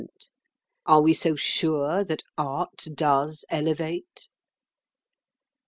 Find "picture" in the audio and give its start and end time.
0.03-0.29